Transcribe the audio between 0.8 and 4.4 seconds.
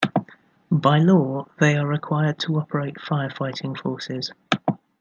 law, they are required to operate fire-fighting forces.